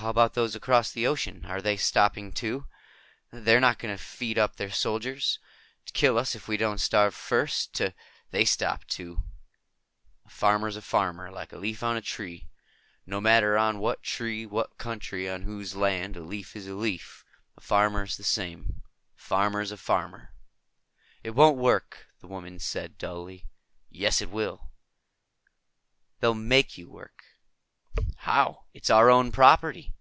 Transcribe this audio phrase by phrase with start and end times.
[0.00, 1.44] "How about those across the ocean?
[1.44, 2.64] Are they stopping, too?
[3.32, 5.38] They're not going to feed up their soldiers?
[5.84, 7.74] To kill us if we don't starve first?
[7.74, 7.92] To"
[8.30, 9.24] "They stopped, too.
[10.24, 11.30] A farmer is a farmer.
[11.30, 12.48] Like a leaf on a tree.
[13.04, 16.16] No matter on what tree in what country on whose land.
[16.16, 17.22] A leaf is a leaf.
[17.58, 18.80] A farmer's the same.
[19.18, 20.32] A farmer is a farmer."
[21.22, 23.44] "It won't work," the woman said dully.
[23.90, 24.70] "Yes, it will."
[26.20, 27.24] "They'll make you work."
[28.18, 28.66] "How?
[28.72, 29.92] It's our own property."